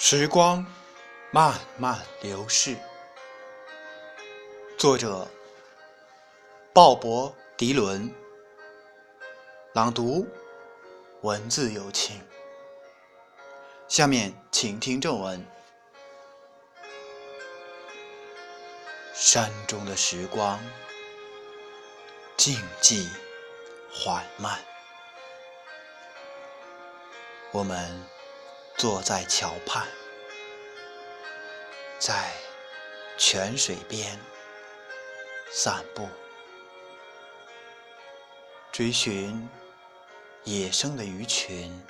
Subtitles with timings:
[0.00, 0.64] 时光
[1.32, 2.76] 慢慢流逝，
[4.78, 5.26] 作者
[6.72, 8.08] 鲍勃·迪伦，
[9.74, 10.24] 朗读
[11.22, 12.22] 文字有情。
[13.88, 15.44] 下面请听正文：
[19.12, 20.60] 山中的时光
[22.36, 23.04] 静寂
[23.92, 24.60] 缓慢，
[27.50, 28.17] 我们。
[28.78, 29.88] 坐在桥畔，
[31.98, 32.30] 在
[33.18, 34.16] 泉水边
[35.50, 36.08] 散步，
[38.70, 39.48] 追寻
[40.44, 41.84] 野生的鱼群，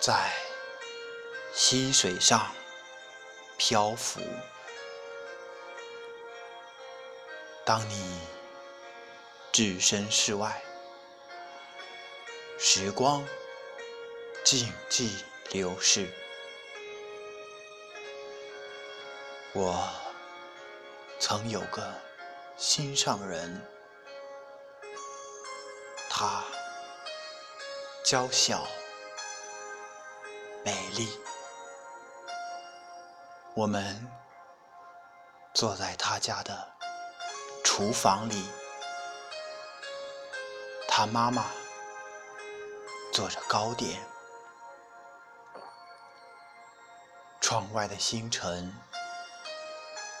[0.00, 0.32] 在
[1.52, 2.52] 溪水上
[3.56, 4.20] 漂浮。
[7.64, 8.18] 当你
[9.52, 10.60] 置身事外，
[12.58, 13.24] 时光。
[14.44, 15.22] 静寂
[15.52, 16.06] 流逝，
[19.54, 19.88] 我
[21.18, 21.94] 曾有个
[22.58, 23.66] 心上人，
[26.10, 26.44] 她
[28.04, 28.66] 娇小
[30.62, 31.18] 美丽。
[33.54, 34.06] 我们
[35.54, 36.70] 坐在她家的
[37.64, 38.44] 厨房里，
[40.86, 41.46] 她妈妈
[43.10, 44.06] 做着糕点。
[47.46, 48.74] 窗外的星辰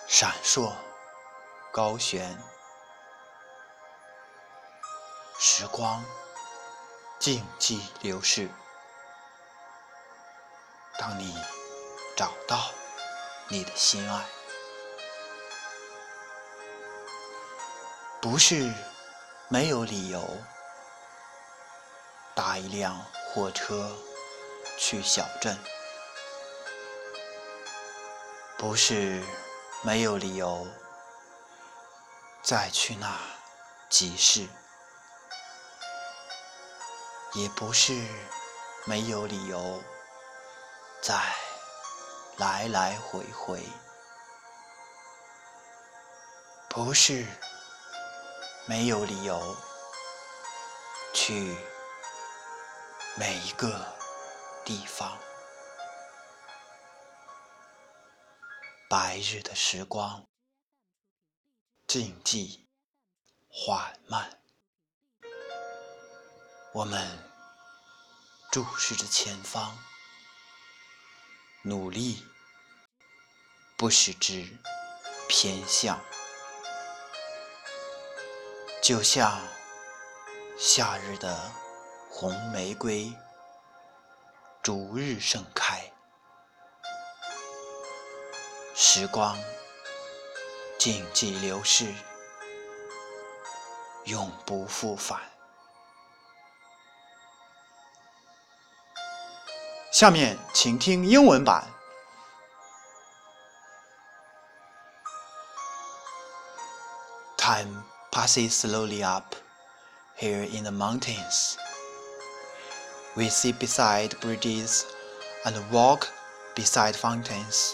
[0.06, 0.74] 闪烁
[1.72, 2.38] 高悬，
[5.38, 6.04] 时光
[7.18, 8.50] 静寂流逝。
[10.98, 11.34] 当你
[12.14, 12.70] 找到
[13.48, 14.22] 你的心爱，
[18.20, 18.70] 不是
[19.48, 20.22] 没有理由
[22.34, 22.94] 搭一辆
[23.32, 23.96] 货车
[24.76, 25.58] 去小镇。
[28.66, 29.22] 不是
[29.82, 30.66] 没有理由
[32.42, 33.20] 再去那
[33.90, 34.48] 集市，
[37.34, 37.92] 也不是
[38.86, 39.82] 没有理由
[41.02, 41.14] 再
[42.38, 43.62] 来来回回，
[46.70, 47.26] 不是
[48.64, 49.54] 没有理由
[51.12, 51.54] 去
[53.14, 53.94] 每一个
[54.64, 55.18] 地方。
[58.96, 60.24] 白日的时光，
[61.84, 62.60] 静寂
[63.48, 64.40] 缓慢。
[66.72, 67.18] 我们
[68.52, 69.76] 注视着前方，
[71.64, 72.24] 努力
[73.76, 74.46] 不使之
[75.28, 76.00] 偏向，
[78.80, 79.44] 就像
[80.56, 81.50] 夏日的
[82.08, 83.12] 红玫瑰，
[84.62, 85.63] 逐日盛开。
[88.93, 89.37] 时光
[90.77, 91.93] 静寂流逝，
[94.05, 95.19] 永不复返。
[99.91, 101.67] 下面请听英文版。
[107.37, 109.35] Time passes slowly up
[110.17, 111.55] here in the mountains.
[113.15, 114.83] We sit beside bridges
[115.43, 116.07] and walk
[116.55, 117.73] beside fountains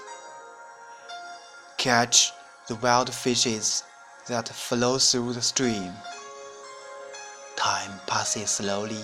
[1.81, 2.35] catch
[2.69, 3.85] the wild fishes
[4.29, 5.91] that flow through the stream.
[7.57, 9.03] Time passes slowly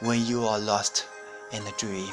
[0.00, 1.06] when you are lost
[1.52, 2.12] in a dream.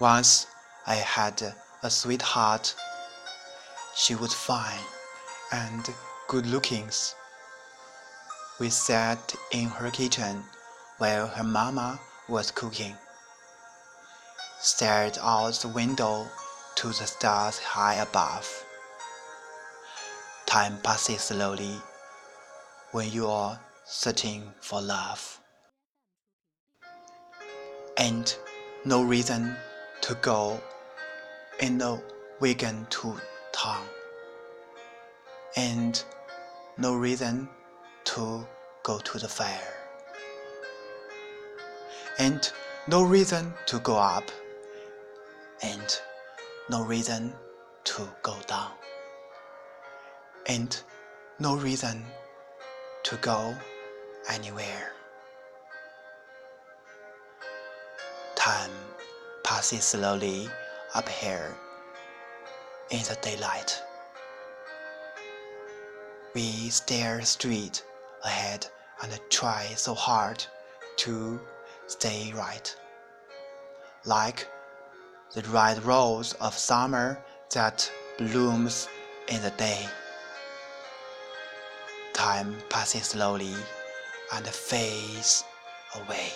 [0.00, 0.46] Once
[0.86, 2.74] I had a sweetheart.
[3.96, 4.84] She was fine
[5.50, 5.88] and
[6.26, 6.90] good looking.
[8.60, 10.44] We sat in her kitchen
[10.98, 12.98] while her mama was cooking
[14.60, 16.26] stared out the window
[16.74, 18.64] to the stars high above.
[20.46, 21.76] Time passes slowly
[22.92, 25.40] when you are searching for love.
[27.96, 28.34] And
[28.84, 29.56] no reason
[30.02, 30.60] to go
[31.60, 32.00] in a
[32.40, 33.20] wagon to
[33.52, 33.84] town.
[35.56, 36.02] And
[36.76, 37.48] no reason
[38.04, 38.46] to
[38.82, 39.60] go to the fair.
[42.18, 42.50] And
[42.86, 44.30] no reason to go up
[45.62, 46.00] and
[46.70, 47.32] no reason
[47.84, 48.72] to go down,
[50.46, 50.80] and
[51.38, 52.04] no reason
[53.04, 53.56] to go
[54.30, 54.92] anywhere.
[58.36, 58.70] Time
[59.42, 60.48] passes slowly
[60.94, 61.56] up here
[62.90, 63.82] in the daylight.
[66.34, 67.84] We stare straight
[68.24, 68.66] ahead
[69.02, 70.44] and try so hard
[70.98, 71.40] to
[71.86, 72.74] stay right.
[74.04, 74.48] Like
[75.34, 77.18] the red rose of summer
[77.50, 78.88] that blooms
[79.28, 79.86] in the day.
[82.12, 83.54] Time passes slowly
[84.32, 85.44] and fades
[85.94, 86.32] away.